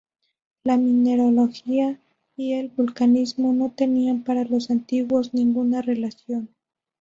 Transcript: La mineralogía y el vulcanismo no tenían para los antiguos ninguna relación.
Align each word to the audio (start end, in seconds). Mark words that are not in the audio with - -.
La 0.63 0.77
mineralogía 0.77 1.99
y 2.35 2.53
el 2.53 2.69
vulcanismo 2.69 3.53
no 3.53 3.69
tenían 3.69 4.23
para 4.23 4.45
los 4.45 4.71
antiguos 4.71 5.35
ninguna 5.35 5.83
relación. 5.83 6.49